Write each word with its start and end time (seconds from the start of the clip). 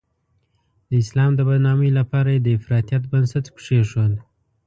د 0.89 0.91
اسلام 1.03 1.31
د 1.35 1.41
بدنامۍ 1.47 1.89
لپاره 1.99 2.29
یې 2.35 2.39
د 2.43 2.47
افراطیت 2.57 3.03
بنسټ 3.11 3.45
کېښود. 3.57 4.13